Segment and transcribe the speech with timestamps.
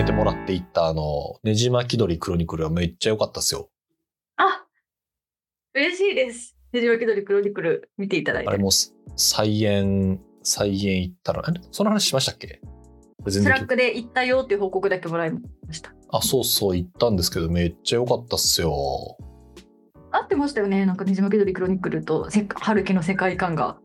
[0.00, 3.68] めてもらっていったあの、ねじ巻き鳥クロニクルはめっちゃ良かったっすよ。
[4.38, 4.64] あ
[5.74, 6.56] 嬉しいです。
[6.72, 8.48] ねじ巻き鳥クロニクル見ていただいて。
[8.48, 8.70] あれも
[9.16, 12.62] 再演、再演行ったら、えその話しましたっけ？
[13.28, 15.40] スラックで行ったよっていう報告だけもらいま
[15.70, 15.92] した。
[16.08, 19.18] あ、そうそう、行ったんですけど、めっちゃ良かったっすよ。
[20.12, 20.86] 合ってましたよね。
[20.86, 23.76] なんかねじ巻き鳥クロニクルとせ春樹の世界観が。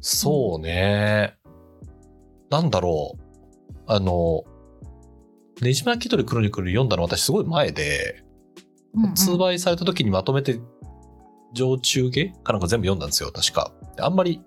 [0.00, 1.34] そうね。
[2.50, 3.20] なんだろう。
[3.88, 4.44] あの、
[5.62, 8.22] ねじ巻き鳥クロニクル読んだの私すごい前で、
[8.94, 10.60] うんうん通売された時にまとめて、
[11.52, 13.72] 上中下かなんか全部読んだんですよ、確か。
[13.96, 14.42] であんまり、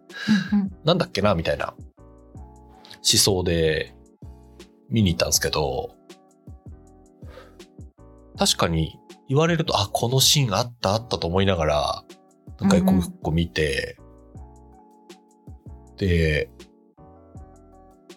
[0.52, 3.95] うんうんなんだっけな、みたいな思想で
[4.89, 5.95] 見に行ったんですけど、
[8.38, 12.03] 確かに言われると、あ、このシーンあったあったと思いながら、
[12.59, 13.98] なんか一個一個見て、
[15.98, 16.50] で、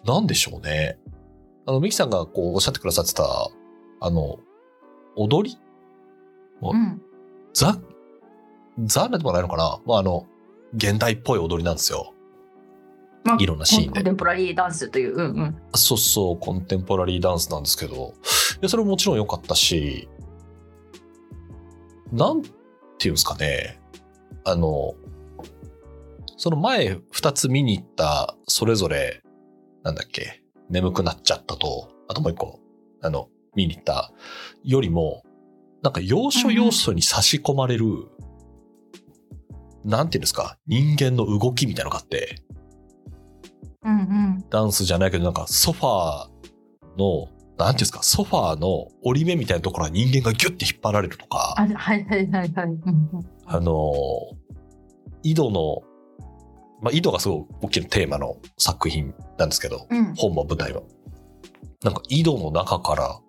[0.05, 0.99] なんでしょうね。
[1.67, 3.23] あの、ミキさんがこうおっしゃってくださってた、
[3.99, 4.39] あの、
[5.15, 5.57] 踊り？
[6.61, 7.01] うん
[7.53, 7.77] ザ、
[8.85, 9.81] ザでもないのかな？
[9.85, 10.25] まあ、あの、
[10.73, 12.13] 現代っぽい踊りなんですよ。
[13.23, 15.13] まあいろんなシーンでコンテンポラリーダンスという。
[15.13, 15.61] うんうん。
[15.75, 17.97] そうそう、コンテンポラリーダンスなんですけど、い
[18.61, 20.07] や、それももちろん良かったし、
[22.13, 22.51] なんてい
[23.09, 23.81] うんですかね、
[24.45, 24.93] あの、
[26.37, 29.21] その前二つ見に行った、それぞれ、
[29.83, 32.59] なんだっけ、眠くなっちゃったと、あともう一個、
[33.01, 34.11] あの、見に行った
[34.63, 35.23] よりも、
[35.83, 37.85] なんか要所要所に差し込まれる、
[39.85, 42.43] なんていうんですか、人間の動きみたいなのがあって、
[43.83, 44.43] うんうん。
[44.49, 52.65] ダンスじゃないけど、なんかソファーの、なんていうんですか、ソファーの折り目みたいなところは人間がギュッて引っ張られるとか、あ、はいはいはいはい。
[52.65, 52.71] うん
[53.13, 53.93] うんあのー、
[55.23, 55.81] 井戸の、
[56.81, 60.13] まあ、井戸がすごい大きなテーマの作品なんですけど、うん。
[60.15, 60.81] 本も舞台は。
[61.83, 63.19] なんか井戸の中から、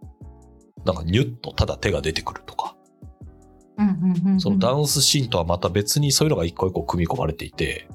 [0.85, 2.77] なんかニュッとただ手が出てくるとか、
[3.79, 4.41] うんうんうん。
[4.41, 7.89] そのダンスシーンとはまた別にそういうのが一個一個組み込まれていて、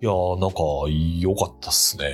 [0.00, 0.58] いやーなんか
[1.20, 2.12] 良かったっすね。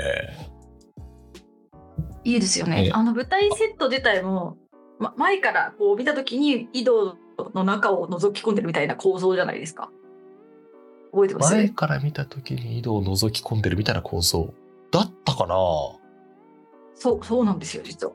[2.25, 2.83] いいですよええ。
[2.85, 4.59] ねあの舞台セット自体も、
[4.99, 7.17] ま、前からこう見たときに井戸
[7.55, 9.91] の中を覗き込んでるみたいな構造じゃないですか。
[11.13, 11.55] 覚えてます？
[11.55, 14.53] 前から見た時に井戸を覗き込んでるみたいな構造
[14.91, 15.55] だったかな？
[16.95, 18.13] そう、そうなんですよ、実は。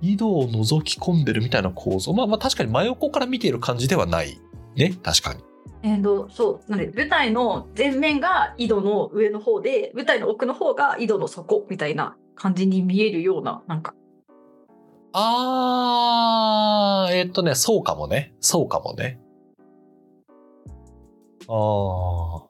[0.00, 2.12] 井戸を覗き込んでるみたいな構造？
[2.12, 4.38] まあまあ確かに真横から見ている感じではない。
[4.76, 4.98] ね？
[5.02, 5.40] 確かに。
[5.82, 13.94] えーと、そう、なんで舞台の前面が井戸の上の方で、舞台の奥の方が井戸の底みたいな感じに見えるような、なんか、
[15.12, 18.34] あーえーっとねそうかもね。
[18.40, 19.20] そうかもね
[21.48, 22.48] ああ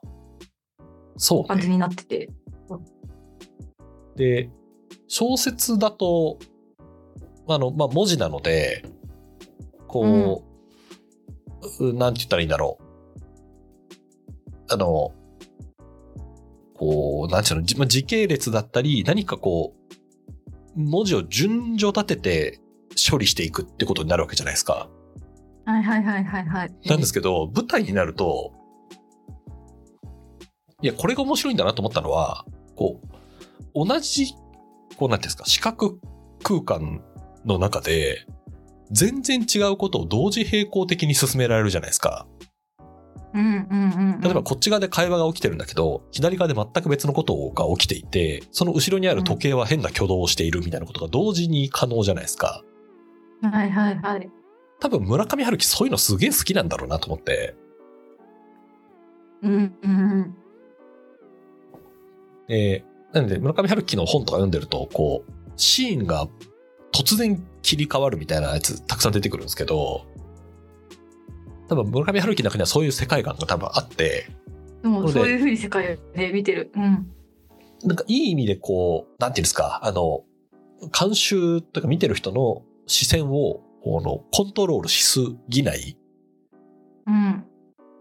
[1.16, 2.28] そうね感じになってて。
[4.16, 4.50] で
[5.08, 6.38] 小説だと
[7.48, 8.84] あの、まあ、文字なので
[9.88, 10.44] こ
[11.80, 12.84] う、なんて言ったらいいんだろう
[14.70, 15.12] あの
[16.74, 19.94] こうなんていうのじまあ時系列だったり何かこう
[20.76, 22.60] 文字を順序立てて
[23.10, 24.88] 処理していくってことになるわけじゃないですか。
[25.66, 26.72] はいはいはいはいはい。
[26.84, 28.52] なんですけど、舞台になると、
[30.84, 32.44] いや、これが面白いんだなと思ったのは、
[32.76, 33.00] こ
[33.74, 34.34] う、同じ、
[34.98, 35.98] こうなんていうんですか、視覚
[36.42, 37.00] 空間
[37.46, 38.26] の中で、
[38.90, 42.26] 全然違うことを同時並行的に進められるじゃないですか。
[43.32, 44.20] うんうんうんうん。
[44.20, 52.62] 例えばこっち側で会話が起きてるんだけど、左側で全く別のことが起きていて、その後ろにある時計は変な挙動をしているみたいなことが同時に可能じゃないですか。
[53.40, 54.30] はいはいはい。
[54.80, 57.56] 多分村上春樹そういうのすげえ好きなんだろうなと思って。
[59.42, 60.43] うんうんうん。
[62.48, 66.28] で、なんで村上春樹の本とか読んでると、こう、シーンが
[66.92, 70.06] 突然切り替わるみたいなやつたくさん出てくるんですけど、
[71.68, 74.28] 多分村上春樹の中にはそういう世界観が多分あって、
[74.82, 76.70] でもこれでそういうふうに世界で見てる。
[76.74, 77.10] うん。
[77.84, 80.24] なんかいい意味でこう、なんていうんですか、あの、
[80.98, 85.96] 監修とか見てる人の視線を、この、コントロールしすぎない。
[87.06, 87.44] うん。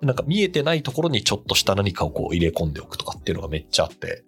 [0.04, 4.24] なんか見えてないところにちょっとした何かをこう入れ込んでおくとかっていうのがめっちゃあって、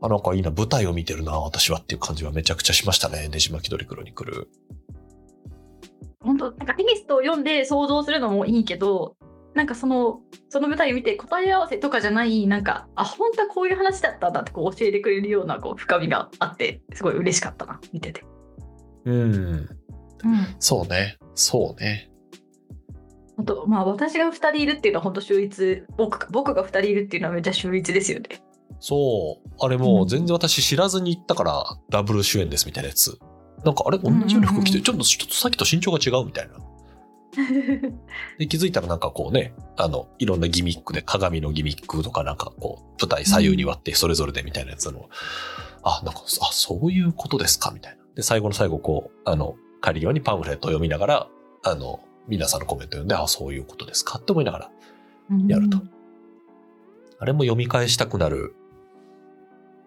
[0.00, 4.48] あ、なんかいいな、舞台を見てるな、私はっていう感じはめちゃくちゃしましたね、ねじ巻き鳥クロニクル。
[6.20, 9.16] 本当なんかテキストを読んで想像するのもいいけど、
[9.54, 10.20] なんかその、
[10.50, 18.24] その舞台を見て答え合わせとかじゃない、なんか、あ、本当はこういう話だったんだってこう教えてくれるようなこう深みがあって、すごい嬉しかったな、見てて。
[19.06, 19.24] うん。
[19.24, 19.68] うん。
[20.58, 21.16] そうね。
[21.34, 22.10] そうね。
[23.38, 28.28] あと、まあ私が2人いるっていうのは本当秀逸、僕か僕が2人いるっていうのはめっちゃ秀逸ですよね。
[28.80, 29.48] そう。
[29.60, 33.18] あれもう全然私知らずに行ったからダブル主演ですみたいなやつ。
[33.64, 34.82] なんかあれ同じような服着てる。
[34.82, 36.54] ちょっと、ちょっとさっきと身長が違うみたいな。
[38.38, 45.08] で、気づいたらなんかこうね、あの、いろんなギミックで、鏡のギミックとかなんかこう、舞台左右に割ってそれぞれでみたいなやつの、
[45.82, 48.02] あ、なんか、あ、そういうことですかみたいな。
[48.14, 51.28] で、最後の最後こう、あの、帰り際にパンフレットを読みながら、
[51.62, 54.70] あの、皆さんのコメント読んで、あ、そういうことですかって思いながら
[55.48, 55.78] やると。
[57.18, 58.54] あれも読み返したくなる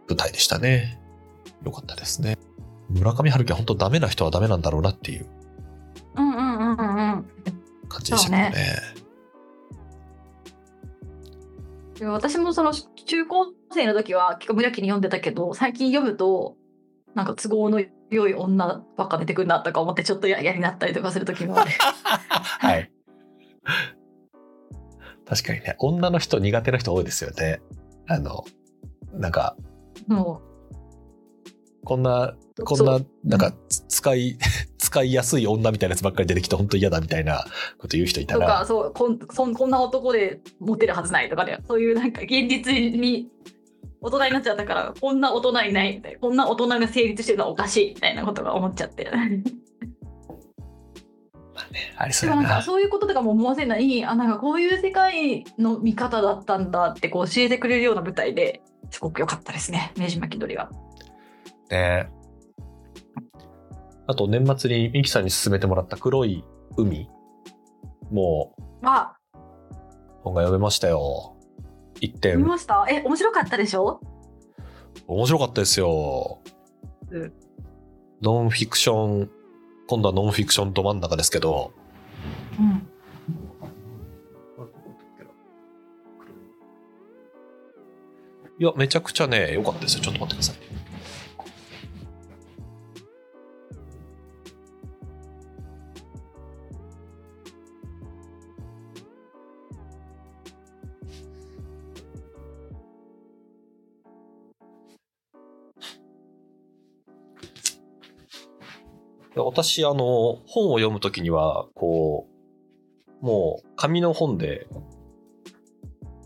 [0.07, 1.00] 舞台でしたね。
[1.63, 2.38] よかったですね。
[2.89, 5.27] 村上春樹は本当ダメな人はダメなんだろうなっていう
[6.15, 7.25] うんうんうんうんうん。
[7.88, 8.65] 感じでしたけどね。
[12.01, 16.56] 私もその中高生の時は結構無邪気に読んでたけど最近読むと
[17.13, 21.71] なんか都合の良い女ばっか出てくるなとか思ってちょっと嫌になったりとかする時もある。
[22.59, 22.91] はい。
[25.25, 27.61] 確かにね、女の人苦手な人多いですよね。
[28.07, 28.45] あの、
[29.13, 29.56] なんか、
[30.07, 30.41] も
[31.83, 32.35] こんな、
[32.65, 34.38] こんななんか、つ使い、
[34.77, 37.45] 使いやすい女みたいなやつばっかり出てきて本当嫌だみたいな
[37.77, 43.29] こと言う人いうたとら、かそうこんそんこんな男でモテるはずないとかねそういうなんか現実に
[44.02, 49.10] 大人になっちゃったからこんな大人いないみたいなこんな大人が成立してるのはおかしいみたいなことが思っちゃって。
[51.98, 52.62] ありそうやでもなんかな。
[52.64, 60.72] そういうこととかも思わせないあなんかこういう世界の見方だったんだってこう教えてくれるような舞台ですごく良かったですね明治巻き鳥は。
[61.70, 62.10] ね
[64.08, 66.44] あと年末にミキさんに勧めてもらった黒い
[66.78, 67.08] 海
[68.10, 69.38] もあう
[70.24, 71.36] 本が読めましたよ。
[72.01, 72.46] 一見点。
[72.46, 72.86] ました？
[72.90, 74.01] え面白かったでしょ？
[75.07, 76.40] 面白かったですよ。
[77.12, 77.34] うん
[78.22, 79.30] ノンフィクション、
[79.88, 81.72] 今度はノンフィクションど真ん中ですけど、
[82.60, 82.86] うん
[88.60, 90.04] いや、めちゃくちゃね、良かったですよ。
[90.04, 90.69] ちょっと待ってください。
[109.45, 112.27] 私、あの、本を読むときには、こ
[113.21, 114.68] う、もう、紙の本で、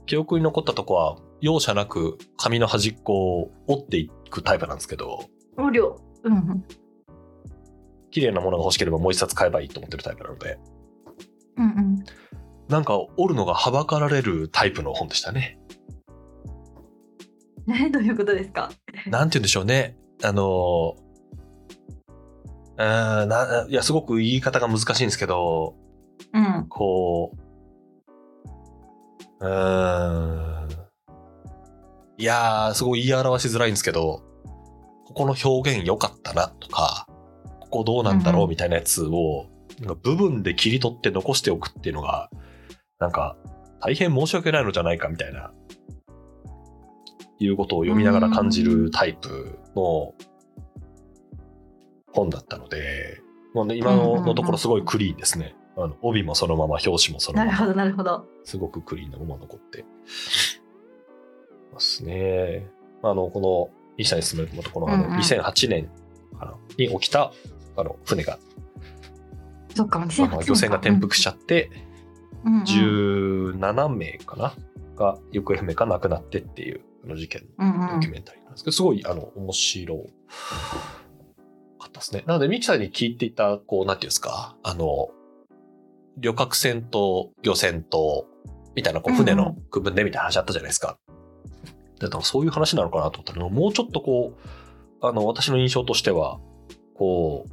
[0.05, 5.25] 記憶に残ったとこは、容赦なく紙の端っこを折っていくタイプなんですけど、
[5.57, 6.63] 無料うんうん。
[8.11, 10.57] 綺麗なものが欲しければもう一冊買えばいいと思ってるタイプなので、
[11.57, 12.03] うんうん。
[12.69, 15.59] なんか折るのがはばかられるタイプの本でしたね。
[17.65, 18.71] ね どういうことですか？
[19.07, 19.97] なんて言うんでしょうね。
[20.23, 20.95] あの、
[22.77, 25.75] うーんな、いや、すごく言い方が難しいんですけど、
[26.33, 27.31] うんこ
[29.39, 30.69] う、うーん。
[32.17, 34.23] いやー、すごい言い表しづらいんですけど、
[35.05, 37.07] ここの表現良かったなとか、
[37.59, 39.47] ここどうなんだろうみたいなやつを、
[39.79, 42.29] なんか部分で切り取って残しておくっていうのが、
[42.99, 43.35] なんか、
[43.81, 45.51] 大変申し訳ないのじゃないかみたいな、
[47.39, 50.13] いうことを読みながら感じるタイプの
[52.13, 53.21] 本だったので、
[53.53, 55.55] もうね、今ののところすごいクリーンですね。
[55.75, 57.51] あの帯もそのまま、表紙もそのまま。
[57.51, 58.25] なるほどなるほど。
[58.43, 59.85] すごくクリーンなまま残って。
[61.73, 62.67] ますね。
[63.01, 65.19] あの、この、医者に進めるとこの、あの、うんうん。
[65.19, 65.89] 2008年
[66.39, 67.31] かなに起きた、
[67.75, 68.37] あの、船が、
[69.75, 71.71] そっかあ2008の漁船が転覆しちゃって、
[72.45, 72.63] うんうん。
[72.63, 74.53] 17名かな？
[74.95, 77.79] が行方不明か亡くなってっていう、あの事件うんうん。
[77.79, 80.03] のドキュメンタリーなんですけど、すごい、あの、面白か
[81.93, 82.23] ったですね。
[82.27, 85.09] なので、ミキさんに聞いていた、こう、なんていうんですか、あの、
[86.17, 88.27] 旅客船と漁船と、
[88.75, 90.97] みたいな、こう、船の区分でみたいな話あったじゃないですか。
[91.99, 96.39] で、多分そういう話なのかなと思ったら、もうちょっとこう、あの、私の印象としては、
[96.95, 97.51] こう、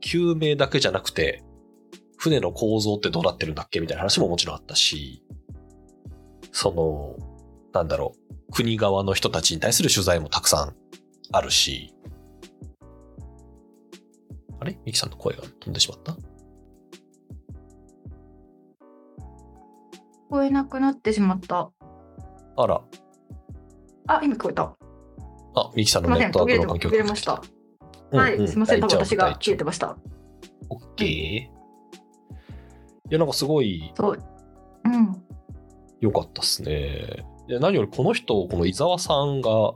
[0.00, 1.42] 救命だけじゃなくて、
[2.16, 3.80] 船の構造ってどうなってるんだっけ？
[3.80, 5.24] みたいな話ももちろんあったし、
[6.52, 7.16] その、
[7.72, 8.14] なんだろ
[8.48, 10.74] う、国側の人たちに対する取材もたくさん
[11.32, 11.95] あるし、あ
[14.66, 14.78] れ？
[14.84, 16.12] ミキさんの声が飛んでしまった？
[16.12, 16.16] 聞
[20.30, 21.70] こえなくなってしまった。
[22.56, 22.82] あら、
[24.08, 24.76] あ今聞こえた。
[25.54, 27.42] あ、ミキさんのネットワ途切れてークの環境途切れました。
[28.10, 29.96] うんはい、うんすみません、多分私が切れ大丈てました。
[30.68, 31.08] 夫オッケー。
[31.08, 31.50] い
[33.10, 34.18] や、なんかすごいそう。
[34.84, 35.22] うん。
[36.00, 37.24] 良かったっすね。
[37.48, 39.74] で何よりこの人、この伊沢さんが、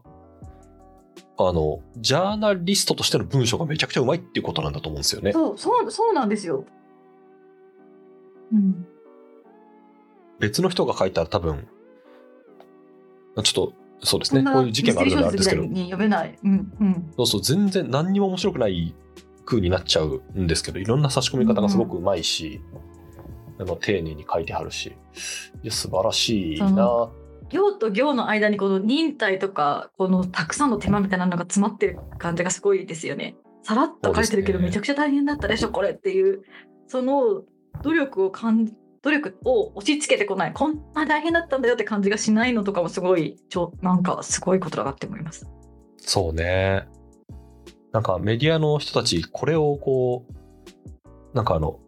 [1.48, 5.32] あの、ジャーナリストとしての文章がめちゃくちゃうまいっていうことなんだと思うんですよね。
[5.32, 6.64] そう、そう、そうなんですよ。
[8.52, 8.86] うん。
[10.38, 11.68] 別の人が書いたら多分、
[13.42, 14.42] ちょっと、そうですね。
[14.42, 15.62] こういう事件があるのであれですけど
[16.08, 16.38] ない。
[16.42, 17.12] うんうん。
[17.16, 18.94] そうそう、全然何にも面白くない
[19.44, 22.60] 風になっちゃうんですけど、いろんな差し込み方がすごくうまいし、
[23.58, 24.96] あの丁寧に書いてはるし、
[25.62, 27.10] いや、素晴らしいそな。
[27.50, 33.36] 行と行の間にこの忍耐とかこのたくさんの手間みたいなのが詰まってる感じがすごいですよね。
[33.62, 36.42] さらっと書いてるけどめちゃくちゃ大変だったでしょこれっていう
[36.86, 37.42] その
[37.82, 38.66] 努力をかん
[39.02, 45.46] 努力を押し付けてこないこんな大変だったんだよって感じがしないのとかもすごいちょなんかすごいことだなって思います。
[45.98, 46.88] そうね。
[47.92, 51.80] なんかメディアの人たち、これをこう、なんかあの、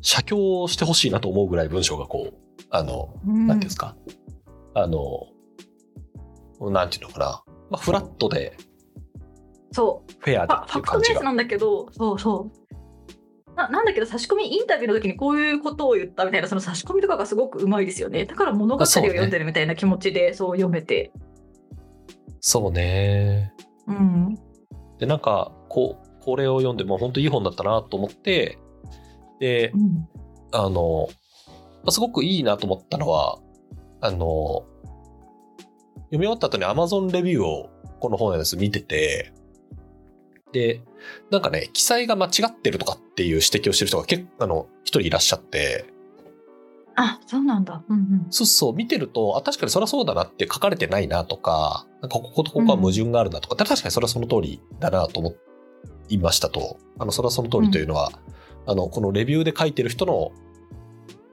[0.00, 2.34] 写経してほしいなと思うぐらい文章がこう、
[2.70, 3.96] あの、うんなんていうんですか、
[4.74, 5.28] あの、
[6.70, 8.56] なんていうのかな、まあ、フラットで。
[9.72, 10.12] そう。
[10.18, 10.82] フェアでファファっていう感じが。
[10.82, 11.88] クトベースなんだけど。
[11.92, 12.62] そうそう。
[13.54, 18.24] ななんだけど差し込みインタビューの時にこういうことを言ったみたいなその差し込みとかがすごくうまいですよね。
[18.24, 21.12] だから物語を読んでるみたいな気持ちでそう読めて。
[22.40, 23.52] そうね。
[23.86, 24.38] うん。
[24.98, 28.58] で、なんか、こう、これを読んで、もう本当いい本だったなと思って、
[29.38, 30.08] でう、ん。
[30.52, 31.08] あの、
[31.82, 33.38] まあすごくいいなと思ったのは、
[34.02, 34.66] あの、
[36.10, 39.32] 読み終わった後に Amazon レビューをこの本のやつ見てて、
[40.52, 40.82] で、
[41.30, 45.86] なんかね、記載が間違ってるとかっていう指摘をしてる人が結構、あの、一人いらっしゃって、
[46.94, 47.82] あそうなんだ。
[47.88, 48.26] うんうん。
[48.30, 55.34] そうそう、見てると、あ、確かにそりゃそうだなって書かれてないなとか、なんかこことここは矛盾があるなとか、確かにそれはその通りだなと思
[56.08, 56.76] いましたと。
[56.98, 58.12] あの、それはその通りというのは、
[58.66, 60.32] あの、このレビューで書いてる人の、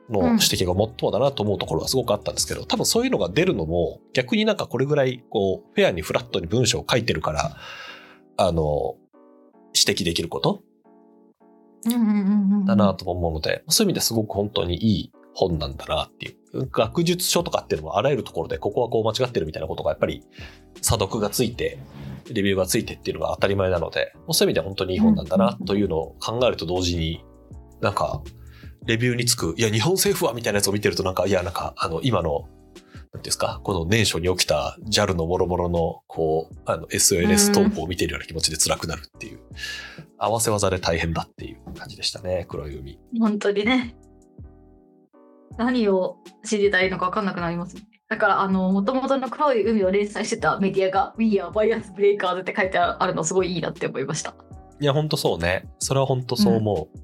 [0.09, 7.57] のうん指摘が最もだなと思うところはすごくあったんですけど、多分そういうのが出るのも、逆になんかこれぐらい、こう、フェアにフラットに文章を書いてるから、
[8.37, 8.95] あの、
[9.75, 10.61] 指摘できること
[12.65, 16.67] だなとも思うので、そういう意味ですごく本当にいい本なんだなっていう。
[16.71, 20.23] 学術書とかっていうのもあらゆるところでここはこう間違ってるみたいなことがやっぱり
[20.81, 21.77] 査読がついて、
[22.33, 27.23] レビューがついてっていうのが当たり前なので、そういう意味では本当にいい本なんだなというのを考えると同時に、
[27.81, 28.21] なんか、
[28.85, 32.47] レビューにつく、いや、日本政府はみたいなやつを見てるとなんか、いや、なんか、あの、今の、
[33.13, 39.39] なんですか、この年初に起きた JAL の諸々の、こう、あの、SONS 投稿を見ているような気持ちで辛くなるっていう、
[40.17, 42.99] 合わせ技で大変だっていう感じでしたね、黒い海。
[43.19, 43.95] 本当にね
[45.57, 54.33] 何を知りたいのか分かんなくなりますねだからあの元々の黒い海を連載してたメディアが We are Bias Breakers って書いてあるのすごいいいなって思いました
[54.81, 55.67] いや、ほんとそうね。
[55.79, 56.99] それは本当そう思う。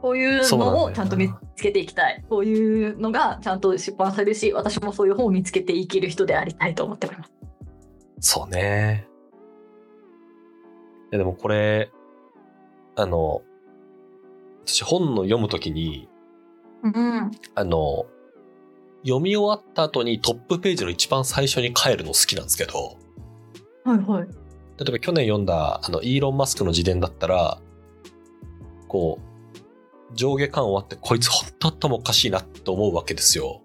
[0.00, 2.24] こういうのをちゃんと見つけていきたい。
[2.28, 7.32] こういうのがちゃんと出版されるし私もそういう本を見つけていける人でありたいと思っております。
[8.20, 9.06] そうね。
[11.10, 11.90] いや、でもこれ、
[12.96, 13.42] あの、
[14.66, 16.08] 私本の読むときに、
[16.82, 17.30] うん。
[17.54, 18.06] あの、
[19.02, 22.98] 読み終わった後にトップページの一番最初に帰るの好きなんですけど、
[23.84, 24.28] はいはい。
[24.78, 27.60] 例えば去年読んだ、あの、イーロン・マスクの自伝だったら、
[28.86, 29.27] こう、
[30.14, 33.62] 上下巻終わって、こいつ本当頭おかしいなって思うわけですよ。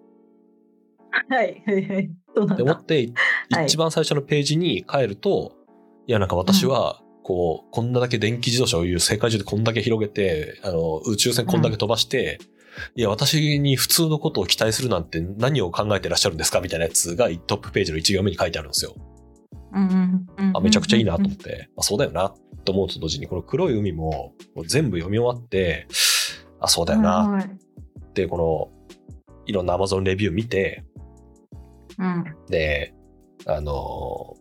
[1.30, 2.64] はいはいはいそうなんだ？
[2.64, 3.12] で思って、
[3.52, 5.54] はい一番最初のページに帰ると、
[6.08, 12.40] いや、なんか私は、こう、こんなだけ電気自動車をいう世界中でこんだけ広げて、あの、宇宙船こんだけ飛ばして、
[12.96, 18.96] いや、私に普通のことを期待するなんて何を考えてらっしゃるんですかみたいなやつがトップページの1行目に書いてあるんですよ。
[19.74, 22.34] うんうんうんあ、めちゃくちゃいいなと思って、あそうだよな
[22.66, 25.88] と思うと同時に、この黒い海ももう全部読み終わって、
[26.64, 28.96] あ、そうだよなはいはいって、この、
[29.46, 30.84] いろんな Amazon レビュー見て、
[32.00, 32.94] うんで、
[33.46, 34.36] あの、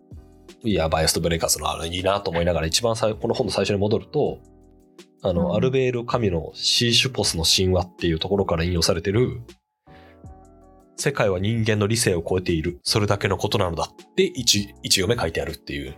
[0.62, 4.38] いや、バイアストブレイカーズのあのいいなと思いながら一番最この本の最初に戻ると、
[5.22, 9.42] あの、うんアルベール・カミュのシーシュポスの神話っていうところから引用されてる、
[10.96, 12.78] 世界は人間の理性を超えている。
[12.84, 15.96] それだけのことなのだって一一行目書いてあるっていう。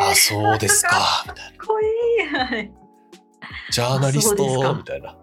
[0.00, 1.24] あ、そうですか。
[1.26, 1.58] みたいな。
[1.58, 1.84] かっこい
[2.22, 2.72] いはい
[3.70, 5.18] ジャーナリストみたいな。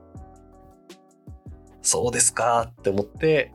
[1.84, 2.72] そうですか？
[2.72, 3.52] って思って、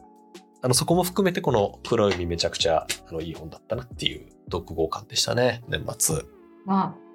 [0.63, 6.23] あの、そこも含めてこの黒い海めちゃくちゃあのいい本だったなっていう読後感でしたね、年末。
[6.65, 7.09] まあ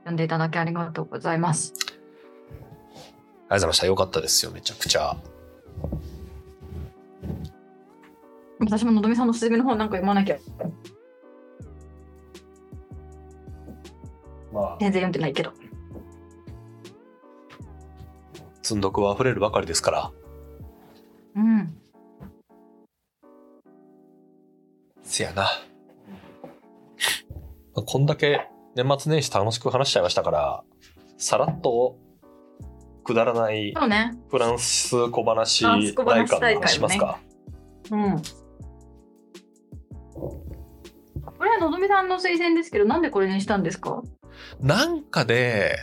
[0.00, 3.86] 読んでいただきありがとうございますありがとうございました。
[3.86, 5.16] よかったですよ、めちゃくちゃ。
[8.60, 10.38] 私ものどみさんのおすすめの本なんか読まなきゃ
[14.52, 15.52] まあ、全然読んでないけど
[18.68, 20.12] 積んどくは溢れるばかりですから。
[21.36, 21.74] うん
[25.02, 25.44] せやな。
[25.44, 25.48] ま
[27.76, 30.64] あこんだけ年末年始楽しく話しちゃいましたから、
[31.16, 31.96] さらっと
[33.04, 33.72] くだらない。
[34.28, 35.94] フランス小話大
[36.60, 37.18] 会しますか？
[37.90, 38.22] うん。
[40.12, 40.42] こ
[41.42, 44.02] れはのぞみさんの推薦ですけど、なんでこれにしたんですか？
[44.60, 45.74] なんかで、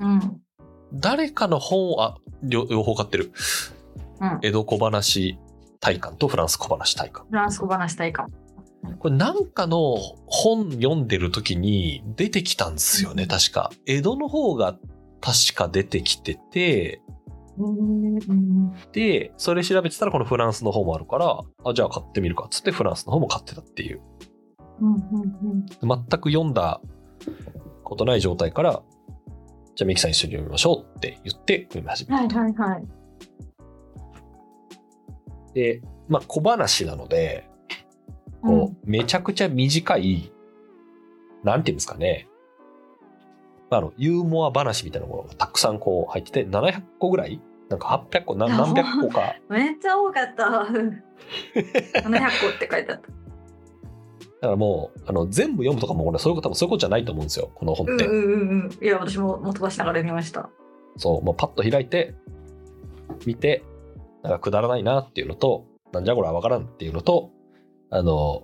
[0.00, 0.43] うん。
[0.94, 3.32] 誰かの本を、あ、両両方買ってる？
[4.20, 4.38] うん。
[4.42, 5.38] 江戸小話
[5.80, 7.26] 大観とフランス小話大観。
[7.28, 8.26] フランス小話大会。
[8.98, 9.96] これなんかの
[10.26, 13.70] 本読んでる時に出てきたんですよね、うん確か。
[13.86, 14.76] 江戸の方が
[15.20, 17.00] 確か出てきてて、
[17.56, 18.72] うん。
[18.92, 24.02] で、それ調べてたらこのフランスの方もあるから、あ、じゃあ買ってみるかっつってフランスの方も買ってたっていう。
[24.80, 24.94] うん。
[24.94, 25.66] うん。
[25.80, 26.80] 全く読んだ
[27.84, 28.82] ことない状態から、
[29.74, 32.28] じゃあミキさん一緒に読みましょうって言って読み始めはい。
[32.28, 32.84] はいはい。
[35.54, 37.48] で、まあ小話なので、
[38.42, 40.32] こう、めちゃくちゃ短い、
[41.42, 42.28] なんていうんですかね。
[43.70, 47.40] あの、ユーモア話みたいなものがたくさんこう入ってて、700個ぐらい？
[47.68, 49.34] なんか800個、な何百個か。
[49.48, 50.44] めっちゃ多かった。
[50.68, 51.00] 700
[52.00, 53.23] 個って書いてあった。
[54.44, 58.06] だからもう、あの、全部読むとかも俺そういうこと、多分そういうことじゃないと思うんですよ、この本って。
[58.06, 58.84] うんうんうんうん。
[58.84, 60.50] いや、私ももう飛ばしながら読みました。
[60.98, 62.14] そう、もうパッと開いて、
[63.24, 63.64] 見て、
[64.22, 67.30] なんかくだらないなっていうのと、なんじゃこれはわからんっていうのと、
[67.88, 68.42] あの、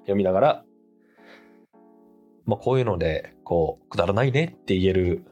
[0.00, 0.64] 読みながら、
[2.46, 5.26] まあこういうので、こう、くだらないねって言える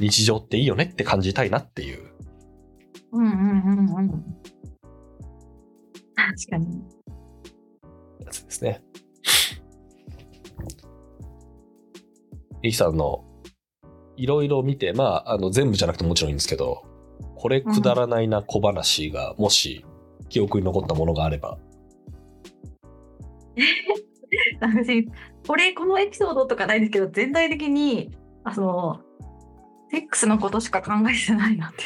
[0.00, 2.14] 日常っていいよねって感じたいなっていう。
[3.12, 4.10] うんうんうんうん。
[6.14, 6.98] 確かに。
[8.58, 8.82] ですね。
[12.62, 13.24] リキさんの
[14.16, 16.82] いろいろ見て、まあ、あの全部じゃなくてもちろんいいんですけど、
[17.36, 19.86] これくだらないな小話が、もし
[20.28, 21.58] 記憶に残ったものがあれば。
[24.60, 25.08] 私
[25.46, 29.00] これこのエピソードとかないんですけど全体的にあその
[29.90, 31.84] セックスのことしか考えてないなって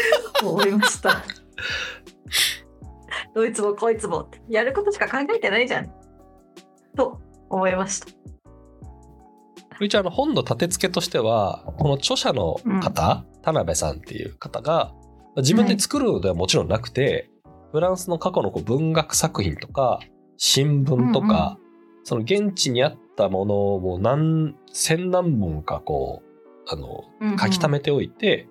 [0.46, 1.22] 思いました。
[3.34, 5.92] どいつもこいつもってやることしか考えてないじゃん
[6.96, 8.08] と思いました。
[9.80, 14.92] 一応あの本の立て付けとしては、この著者の方、田辺さんっていう方が、
[15.36, 17.30] 自分で作るのではもちろんなくて、
[17.72, 20.00] フランスの過去のこう文学作品とか、
[20.36, 21.58] 新聞とか、
[22.04, 26.30] その現地にあったものを何千何本かこう、
[26.68, 27.04] あの、
[27.38, 28.48] 書き溜めておいて、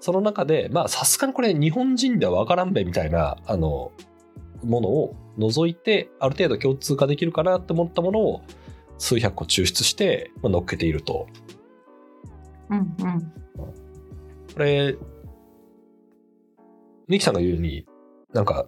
[0.00, 3.92] その中で、まあさすがにこれ日本人ではわからんべみたいな、あの、
[4.64, 8.42] ものを除いて、ある程度共通化できるかなって思ったものを
[8.98, 11.26] 数百個抽出して、まあ、乗っけていると。
[12.70, 13.32] うんうん
[14.54, 14.96] これ、
[17.08, 17.86] ミキさんが言うように、
[18.34, 18.66] なんか、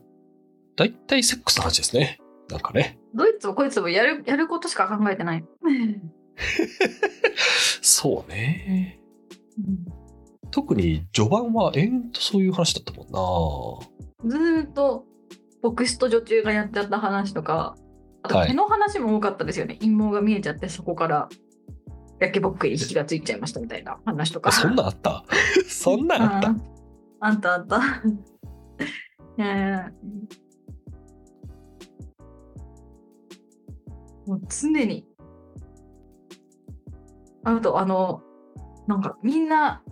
[0.77, 2.21] 大体セックスの話ですね。
[2.49, 2.99] なんかね。
[3.15, 5.45] どいつもこいつもやるやることしか考えてない。
[7.83, 9.01] そうね。
[10.51, 14.31] 特に序盤は延々とそういう話だったもんな。
[14.31, 15.07] ずーっと
[15.65, 17.75] 牧師と女中がやっちゃった話とか
[18.23, 18.49] あとはい。
[18.49, 21.29] 毛の話も多かったですよね、陰謀が見えちゃってそこから。
[22.21, 24.53] 焼けぼっくり火がついちゃいましたみたいな話とか。
[24.53, 25.25] そんなんあった？
[25.69, 26.49] そんなんあった？
[26.49, 26.63] うん
[27.21, 27.81] あったあった。
[29.37, 29.93] ねえ。
[34.27, 35.07] もう常に。
[37.43, 38.23] あとあの
[38.87, 39.83] なんかみんな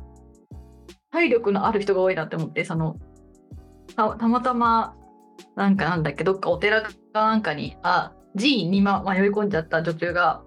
[1.11, 2.97] 体力のある人が多いなって思ってその
[3.97, 4.95] たたまたま
[5.57, 10.43] なんかなんだっけどっかお寺かなんかにあ寺院に、ま、迷い込んじゃった女中が、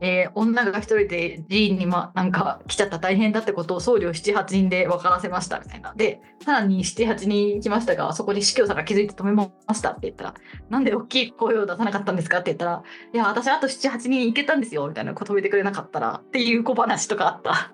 [0.00, 2.98] えー女が一人で寺院に、ま、なんか来ちゃった。
[2.98, 5.92] 大変だってことを僧侶78人で分からせましたみたいな。
[5.96, 10.34] でさらに78人来ましたがそこで司教さんが気づいて止めましたって言ったら
[10.70, 12.38] なんで大きい声を出さなかったんですか？
[12.38, 17.72] って言ったらいや私あと78人行けたんですよみたいなこと止めてくれなかったらっていう小話とかあった。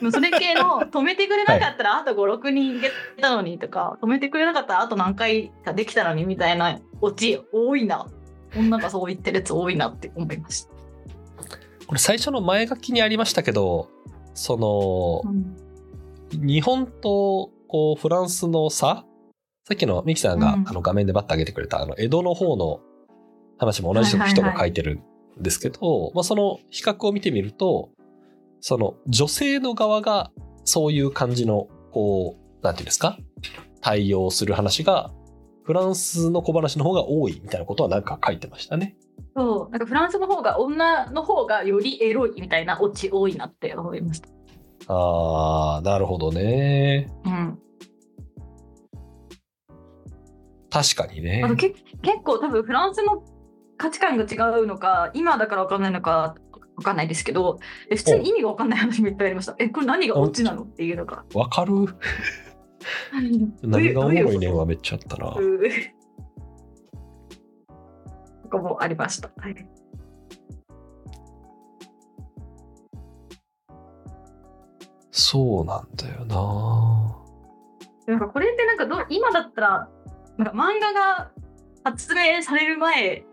[0.00, 8.06] もうそれ系の止めてくれなかったらあと56人いけたのにとか止めてくれなかったらあと何回かできたのにみたいなオチ多いな。
[8.56, 10.74] 女がそう言ってるやつ多いなって思いました。
[11.86, 13.88] これ最初の前書きにありましたけど、
[14.34, 15.56] その、うん。
[16.34, 19.04] 日本とこうフランスの差
[19.66, 20.68] さっきのミキさんが、うん。
[20.68, 22.80] あの画面でバッと上げてくれたあの江戸の方の
[23.58, 25.00] 話も同じ人が書いてる
[25.38, 27.90] んですけど、まあ、その比較を見てみると
[28.66, 30.30] その女性の側が
[30.64, 33.18] そういう感じのこうなんていうんですか？
[33.82, 35.12] 対応する話が
[35.64, 38.96] フランスの小話の方が多いみたいなことはなんか書いてましたね。
[39.36, 44.30] そうなんかフランスの方が女の方がよりエロいみたいなオチ多いなって思いました。
[44.88, 47.12] あーなるほどね。
[47.26, 47.58] うん、
[50.70, 51.48] 確かにねあ。
[51.48, 51.84] とけ結
[52.24, 53.22] 構多分フランスの
[53.76, 56.36] 価値観が違うのか今だからわかんないのか
[56.76, 57.58] わかんないですけど、
[57.88, 59.54] で普通に意味がわかんない話もいっぱいありました。
[59.58, 61.24] え、これ何がオチなのっていうのが。
[61.34, 61.72] わかる？
[63.62, 65.34] 何がおもろいねんはめっちゃあったな。
[65.38, 65.58] うん
[68.44, 68.48] と？
[68.50, 69.30] かもありました。
[69.38, 69.68] はい。
[75.10, 77.20] そうなんだよな。
[78.06, 79.88] なんかこれってなんかどう今だったら
[80.36, 81.30] なんか漫画が
[81.84, 83.24] 発明される前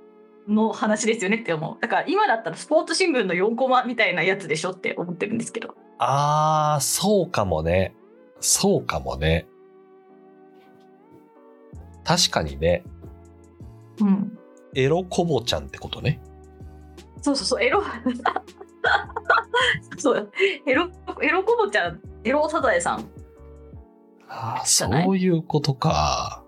[0.47, 1.81] の話ですよねって思う。
[1.81, 5.75] だから今だったらスポーツ新聞の4コマみたいなやつでしょって思ってるんですけど。
[5.97, 7.95] あー、そうかもね。
[8.39, 9.47] そうかもね。
[12.03, 12.83] 確かにね、
[13.99, 14.37] うん。
[14.73, 16.21] エロコボちゃんってことね。
[17.21, 17.83] そうそうそう、エロ。
[19.97, 20.31] そう、
[20.65, 20.89] エロ、
[21.21, 23.07] エロコボちゃん、エロサザエさん。
[24.27, 26.40] ああ、そういうことか。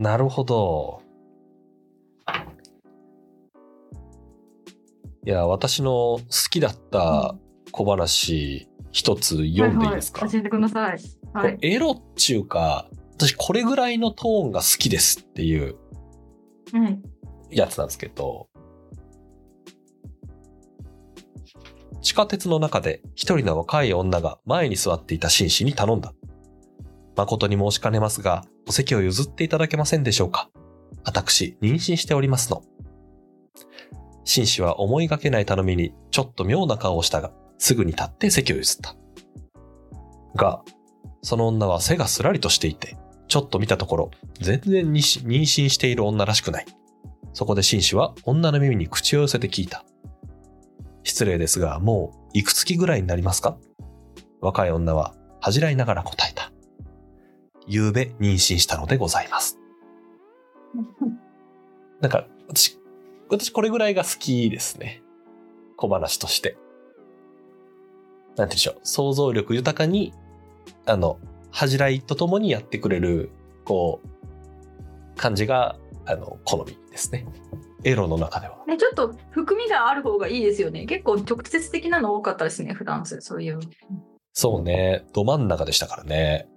[0.00, 1.02] なるほど。
[5.26, 7.36] いや、私の好きだった
[7.70, 10.98] 小話一つ読んでいいですか、はいはい、教えてください。
[11.34, 11.58] はい。
[11.60, 15.76] エロっちゅうか、私これぐらいのトーンが好きですっていう
[16.72, 17.02] うん。
[17.50, 18.48] やつなんですけど、
[22.00, 26.14] 地下鉄の中で一人の若い女が前に座っていた紳士に頼んだ。
[27.20, 30.50] 誠に申しかねますが、お席を譲っていただけませんでしょうか？
[31.04, 32.62] 私、妊娠しておりますの。
[34.24, 38.94] 紳士は思いがけない頼みにちょっと妙な顔をしたが、すぐに立って席を譲った。
[40.34, 40.62] が、
[41.22, 42.96] その女は背がすらりとしていて、
[43.28, 46.66] ちょっと見たところ、全然に妊娠している女らしくない。
[47.32, 49.84] そこで紳士は女の耳に口を寄せて聞いた。
[51.02, 53.58] 失礼ですが、もういくつきぐらいになりますか？
[54.40, 56.39] 若い女は恥じらいながら答えた。
[57.70, 59.56] 夕べ妊娠したのでございます。
[62.00, 62.78] なんか、私、
[63.28, 65.02] 私これぐらいが好きですね。
[65.76, 66.56] 小話として。
[66.56, 68.80] なんて言うんでしょう。
[68.82, 70.12] 想像力豊かに、
[70.84, 71.20] あの、
[71.52, 73.30] 恥じらいとともにやってくれる、
[73.64, 77.26] こう、感じが、あの、好みですね。
[77.84, 78.64] エロの中では。
[78.66, 80.86] ね、ちょっと含みがある方がいいですよね。
[80.86, 83.20] 結構直接的なの多かったですね、フランス。
[83.20, 83.60] そういう。
[84.32, 85.06] そうね。
[85.12, 86.48] ど真ん中でしたからね。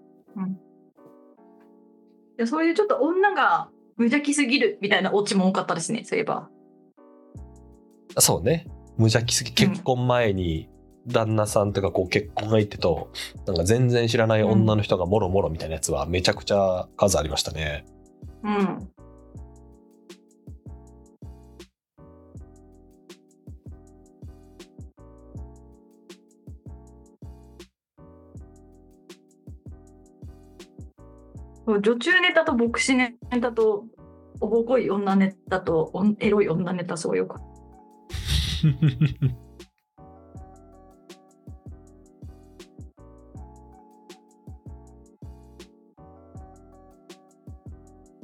[2.37, 6.49] でそういうちょっと女が無邪気すぎるみたいなオチも多かったですね、そういえば。
[8.17, 8.67] そうね。
[8.97, 10.69] 無邪気すぎ、結婚前に
[11.07, 13.11] 旦那さんとかこう結婚相手と、
[13.45, 17.85] なんか全然知らない女の人がもろもろみたいなやつはめちゃくちゃ数ありましたね。
[18.43, 18.89] うん。
[31.65, 33.85] 女中ネタと牧師ネタと
[34.41, 37.53] おぼこい女ネタとおエロい女ネタすごいよかった。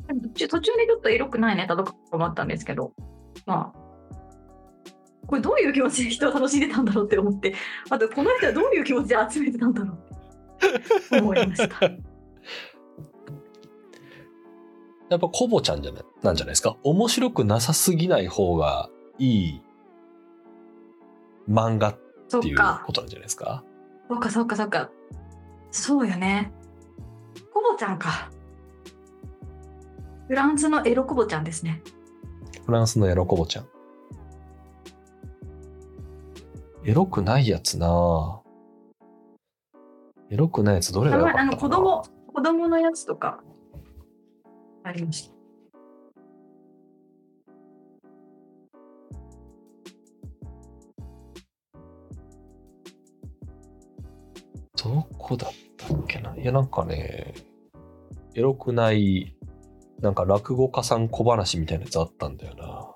[0.09, 2.93] 途中途中でちょっとエロくないネタとかもあったんですけど、
[3.45, 3.79] まあ、
[5.27, 7.53] これどういう気持ちで人を楽しんでたんだろうって思って、
[7.89, 12.08] あとこの人はどういう気持ちで集めてたんだろうって思いました。
[15.09, 16.77] やっぱコボちゃんじゃない、なんじゃないですか？
[16.83, 19.61] 面白くなさすぎない方がいい
[21.49, 21.97] 漫画っ
[22.29, 23.63] ていうこ、となんじゃないですか？
[24.07, 24.89] そうか、そうか、そうか。
[25.71, 26.51] そうよね。
[27.53, 28.31] コボちゃんか。
[30.27, 31.81] フランスのエロコボちゃんですね。
[32.65, 33.67] フランスのエロコボちゃん。
[36.85, 38.39] エロくないやつなぁ
[40.29, 41.51] エロくないやつどれあがよかったかな？
[41.51, 43.41] の子供、子供のやつとか
[44.83, 45.39] ありました。
[54.81, 56.35] どこだったっけな？
[56.37, 57.33] いや、なんかね、
[58.33, 59.35] エロくない、
[59.99, 62.95] なんか落語家さん小話みたいなやつあったんだよな。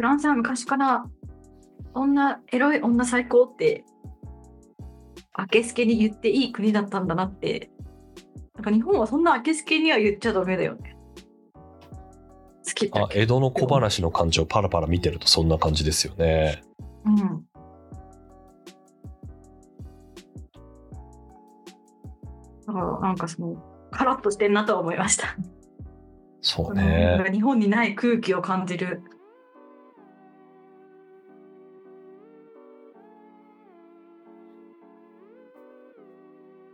[0.00, 1.04] フランスは昔から
[1.92, 3.84] 女エロい女最高って
[5.34, 7.70] あけすけに言っていい国だったんだなって
[8.54, 10.96] なんか日本はそんなあけすけには言っちゃダメだよね。
[12.66, 16.62] 好きだあ、け江戸の小話の感じをパラパラ見てるとそんな感じですよね。
[17.04, 17.44] うん。
[22.66, 25.36] だからなんかそのカラッとしてんなとは思いました、
[26.40, 27.20] そうね。
[27.22, 29.02] か日本にない空気を感じる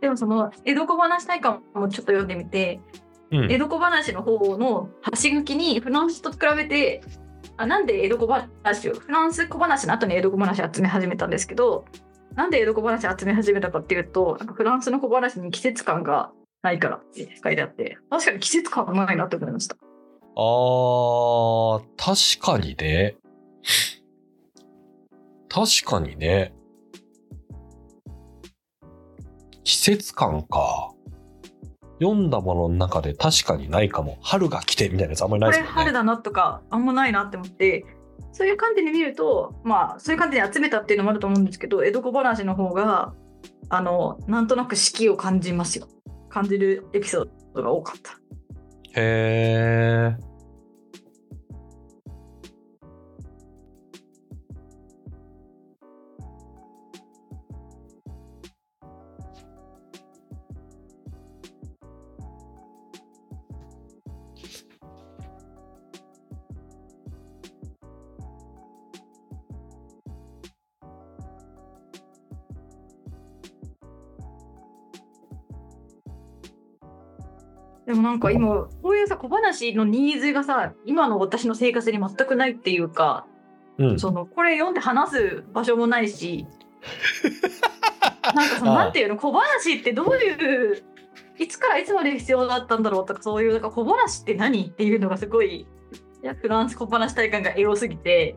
[0.01, 2.79] でもその江戸小話大観もちょっと読んでみて、
[3.31, 7.03] うん江戸小話の方の端書きにフランスと比べて
[7.57, 11.83] あなんで江戸小話をフランス小話の後に江戸小話集め始めたんですけど
[12.35, 16.31] なんで江戸小話集め始めたかっていうとなんかフランスの小話に季節感が
[16.61, 19.75] ないからって書いてあって確かに季節感ないなって思いました。
[19.75, 23.17] あー、確かにね。
[25.49, 26.53] 確かにね。
[29.67, 30.93] 季節感か。
[31.99, 34.17] 読んだものの中で確かにないかも。
[34.21, 35.79] 春が来てみたいなやつあんまりないこですもんね。
[35.79, 37.85] れ春だなとかあんまないなって思って
[38.31, 43.13] そういう観点で見るとまあそういう観点で集めたっていうのもあると思うんですけど江戸小話の方が
[43.67, 45.89] あのなんとなく四季を感じますよ
[46.29, 48.17] 感じるエピソードが多かった。
[48.93, 50.26] へー。
[77.87, 83.25] でもなんか今こういうさ小話のニーズがさ今の私の生活に全くないっていうか
[83.77, 83.99] うん。
[83.99, 86.45] そのこれ読んで話す場所もないし
[88.35, 90.83] なんかそのなんていうの小話ってどういう
[91.39, 95.67] いつからいつまで必要だったんだろうとかそういうなんか小話って何っていうのがすごいい
[96.21, 98.35] やフランス小話体感がエロすぎて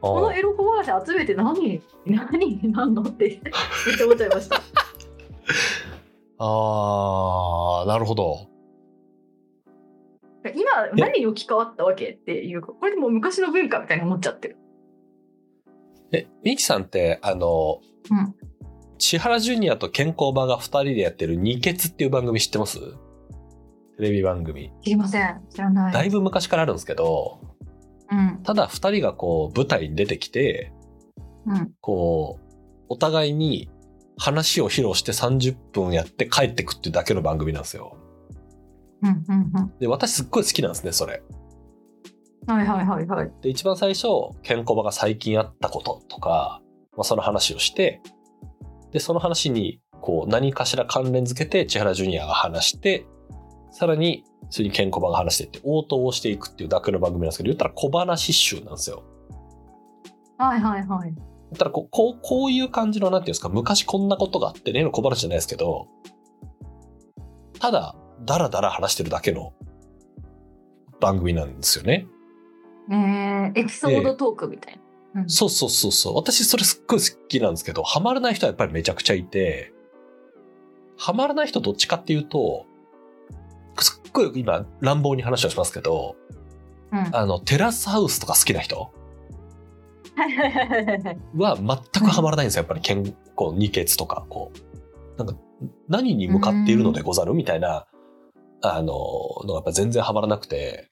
[0.00, 3.40] このエロ小話集めて何何になんのって
[3.86, 4.60] めっちゃ思っちゃいました。
[6.40, 8.57] あー、なるほど。
[10.86, 14.56] 今何に置き換わったわけっていうかこれでもう昔の文化みたいに思っちゃってる。
[16.12, 18.34] え、ミキさんって、あの、うん
[19.00, 22.80] 千原ジュニアと健康場が二人でやってる二血っていう番組知ってます？
[22.80, 22.86] テ
[24.00, 24.72] レビ番組。
[24.82, 25.92] 知りません知らない。
[25.92, 27.38] だいぶ昔からあるんですけど、
[28.10, 30.72] うんただ二人がこう舞台に出てきて、
[31.46, 32.54] うんこう、
[32.88, 33.70] お互いに
[34.18, 37.96] 話を披露して30分やって帰ってくっていうだけの番組なんですよ。
[39.02, 41.22] うんうんうんで、私すっごい好きなんですね、それ。
[42.46, 43.32] はいはいはいはい。
[43.42, 44.06] で、一番最初、
[44.42, 46.62] 健康場が最近あったこととか、
[46.96, 48.00] まあ、その話をして、
[48.90, 53.06] で、その話に、こう、何かしら関連付けて、千原ジュニアが話して、
[53.70, 59.02] さらに、次に健康場が話してって、応答をしていくっていうだけの番組なんですけど、言ったら小話集なんですよ。
[60.38, 61.12] はいはいはい。
[61.12, 65.88] 言ったらこう、こう、こういう感じの、なんていうんですか、昔こんなことがあってねの小話じゃないですけど、
[67.58, 69.52] ただ、だらだら話してるだけの
[71.00, 72.06] 番組なんですよね。
[72.90, 74.80] えー、エピソードトークみたいな。
[74.82, 74.88] うん
[75.26, 76.16] そうそうそうそう。
[76.16, 79.72] 私それすっごい好きなんですけど、ハマらない人はやっぱりめちゃくちゃいて、
[80.96, 82.66] ハマらない人どっちかっていうと、
[83.80, 86.16] すっごい今乱暴に話をしますけど、
[86.92, 88.92] うんあの、テラスハウスとか好きな人。
[91.36, 92.62] は全くハマらないんですよ。
[92.62, 93.02] やっぱり健
[93.38, 95.18] 康、二血とか、こう。
[95.18, 95.34] なんか、
[95.88, 97.86] 何に向かっているのでござるみたいな、
[98.62, 98.92] あの、
[99.44, 100.90] のがやっぱ全然ハマらなくて、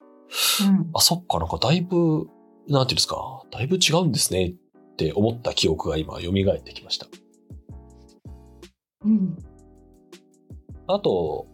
[0.67, 0.91] うん。
[0.95, 2.29] あ、そっか、なんかだいぶ、
[2.69, 7.07] なんていうんですか、だいぶ違うんですねって思った記憶が今蘇ってきました。
[9.05, 9.37] うん。
[10.89, 11.47] あと、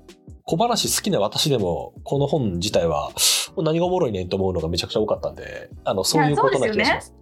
[0.44, 3.10] 小話好きな私でも、この本自体は、
[3.56, 7.14] 何がおもろいねんと思うのがめちゃくちゃ多かったんで、あの、そういうことな気がします。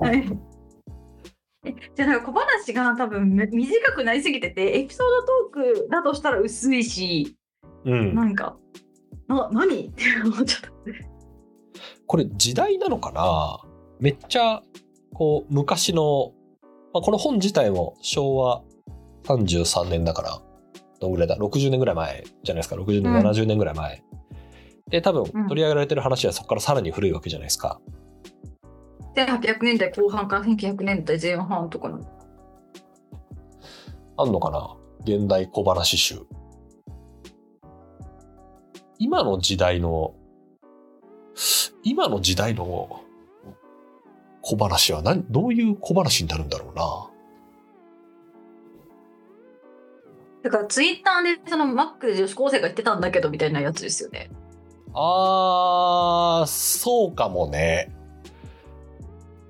[0.00, 0.24] はい。
[1.64, 7.36] えじゃあなんか小話が多分め短くなりすぎててエピソードトークだとしたら薄いし
[7.84, 8.14] うん。
[8.14, 8.56] なんか
[9.28, 9.86] な何？
[9.88, 10.68] って思っちゃった。
[12.06, 13.60] これ時代なのかな？
[14.00, 14.62] めっちゃ、
[15.12, 16.32] こう、昔の、
[16.94, 18.62] まあ、この本自体も昭和
[19.24, 20.40] 33年だから、
[21.00, 22.76] どんぐらいだ ?60 年ぐらい前じゃないですか。
[22.76, 24.02] 60年、うん70年ぐらい前。
[24.88, 27.80] で、多分うん取り上げられてる話はそこからさらに古いわけじゃないですか。
[29.14, 32.00] 1800年代後半から1900年代前半とかの。
[34.16, 34.76] あんのかな？
[35.04, 36.20] 現代小話集。
[38.98, 40.14] 今の時代の、
[41.82, 43.02] 今の時代の
[44.42, 47.10] 小話は何、どういう小話になるんだろうな。
[50.42, 54.30] だからツイッターでそのマックで女子高生が言ってたんだけどみたいなやつですよね。
[54.94, 57.92] あー、そうかもね。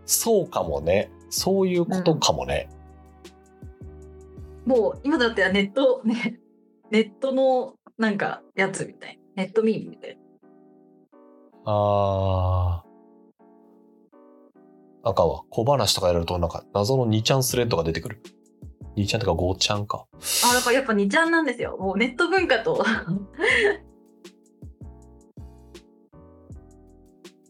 [0.07, 1.11] そうかもね。
[1.31, 2.69] そういうことかもね。
[4.65, 6.41] もう今だってネットね
[6.91, 10.21] ネットのなんかやつみたいなネットミームみたいな。
[11.65, 12.89] あー。
[15.05, 15.45] あかんわ。
[15.49, 18.21] 小話とかやるとなんか謎の2ちゃんスレッドが出てくる。
[18.97, 20.07] 2ちゃんとか5ちゃんか。
[20.45, 21.77] あ、だからやっぱ2ちゃんなんですよ。
[21.79, 22.85] もうネット文化と。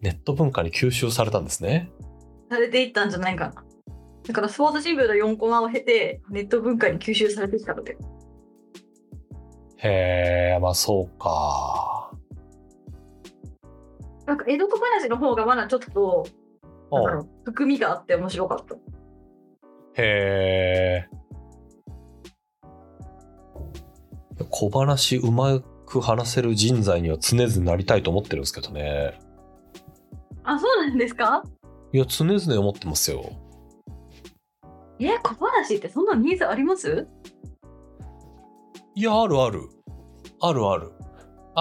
[0.03, 1.91] ネット文化に吸収されたんですね。
[2.51, 3.65] されていったんじゃないかな。
[4.27, 7.97] だからスポーツ新聞の4コマを経て、ネット文化に吸収されてきたので。
[9.79, 11.78] へえ、まあそうか。
[14.29, 16.27] なんか江戸小話の方がまだちょっと、
[16.93, 18.75] なんだろう含みがあって面白かった。
[20.03, 21.09] へえ。
[24.51, 29.19] 小話うまく話せる人材には常々なりたいと思ってるんですけどね。
[30.45, 31.43] あ、そうなんですか？
[31.95, 33.33] いや、常々思ってますよ。
[34.99, 37.09] え、小話ってそんなニーズあります？
[38.95, 39.63] いや、あるある。
[40.43, 40.93] あるある。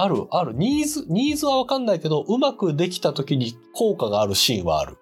[0.02, 0.52] あるある。
[0.54, 4.98] ニーズ、ニーズはわかんないけど、うまくできた時に効果があるシーンはある。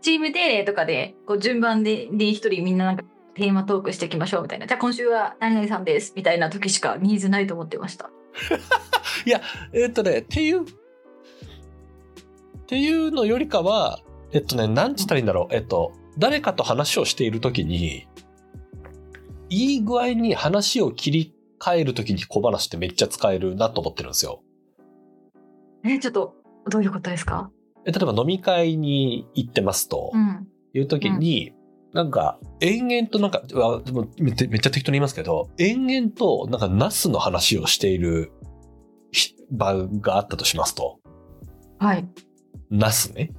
[0.00, 4.66] チーム定例とかで、こう順番で、で一人みんななんかテーマトークしていきましょうみたいな。
[4.66, 8.10] じゃあ今週は何々さんですみたいな時しかニーズないと思ってました。
[9.72, 10.66] えっとね、っていう、っ
[12.66, 14.00] ていうのよりかは、
[14.32, 15.54] えっとね、なんつったらいいんだろう。
[15.54, 18.06] えっと、誰かと話をしている時に、
[19.50, 24.42] いい具合に話を切り替える時に小話ってめっちゃ使えるなと思ってるんですよ。
[25.84, 26.34] え、ちょっと、
[26.68, 27.50] どういうことですか？
[27.86, 30.46] え例えば飲み会に行ってますとうん。
[30.74, 31.52] いう時に、
[31.92, 33.42] なんか、延々となんか、
[34.18, 38.32] めっちゃめっちゃ適当に言いますけど、延々となんかナスの話をしている
[39.10, 41.00] ひ場があったとしますと。
[41.78, 42.08] はい。
[42.70, 43.32] ナスね。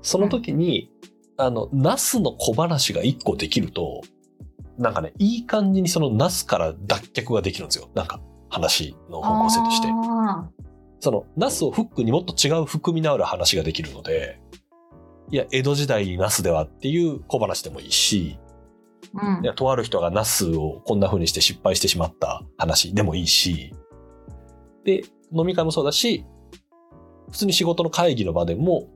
[0.00, 0.90] その時に、
[1.36, 4.02] あの、ナスの小話が一個できると、
[4.78, 7.88] なんかね、いい感じにそのナスから脱却ができるんですよ。
[7.94, 9.88] なんか、話の方向性として。
[9.90, 10.48] あ
[11.00, 14.40] その、ナスをフックにもっと違う含みのある話ができるので、
[15.30, 23.74] いや、江戸時代にナスではっていう小話でもいいし、ーうんいや、とある人がナスをこんな風にして失敗してしまった話でもいいし、
[24.84, 26.24] で、飲み会もそうだし、
[27.30, 28.88] 普通に仕事の会議の場でも、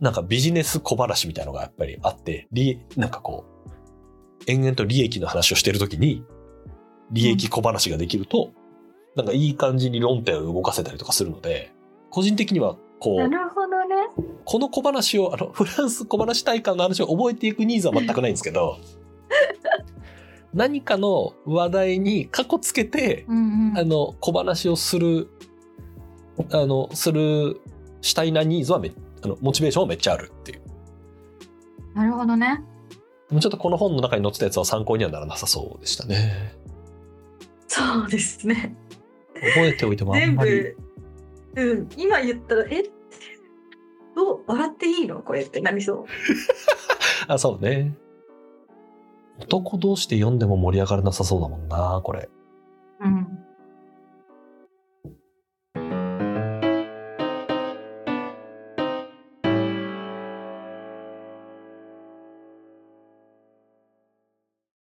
[0.00, 3.53] なんかビジネス小話みたいなのがやっぱりあって、利なんかこう、
[4.46, 6.24] 延々と利益の話をしてるときに、
[7.10, 8.52] 利益小話ができると、
[9.16, 11.72] なんかいい感じに論点を動かせたりとかするので、
[12.10, 13.96] 個人的にはこう、なるほどね。
[14.44, 18.78] この小話を、あの、フランス小話大会の話を覚えていくニーズは全くないんですけど、
[20.54, 23.78] 何かの話題に過去つけて、うんうん。
[23.78, 25.28] あの、小話をする、
[26.50, 27.60] あの、する、
[28.00, 30.62] したいなニーズはめ、あの、モチベーションはめっちゃあるっていう。
[31.94, 32.62] なるほどね。
[33.28, 36.54] でもちょっとこの本の中に載ってたやつは参考にはならなさそうでしたね。
[37.66, 38.76] そうですね。
[39.34, 40.74] 覚えておいてもあん全まり。
[41.54, 42.84] 部、うん、今言ったら、え
[44.14, 45.20] どう笑っていいの？
[45.20, 46.04] これってなりそう。
[47.26, 47.96] あ、そうね。
[49.40, 52.28] 男同士で読んでも盛り上がらなさそうだもんな、これ。